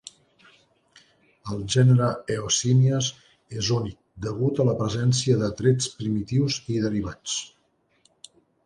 [1.55, 2.07] El gènere
[2.37, 3.11] "Eosimias"
[3.61, 7.39] és únic degut a la presència de trets primitius i derivats.